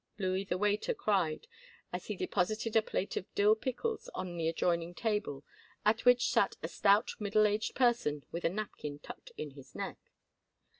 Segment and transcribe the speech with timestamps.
[0.17, 1.45] Louis, the waiter, cried,
[1.93, 5.43] as he deposited a plate of dill pickles on the adjoining table,
[5.85, 9.99] at which sat a stout middle aged person with a napkin tucked in his neck.